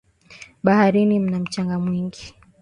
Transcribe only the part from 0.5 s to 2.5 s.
Baharini mna mchanga mwingi.